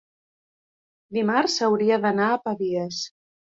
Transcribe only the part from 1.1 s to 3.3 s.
Dimarts hauria d'anar a Pavies.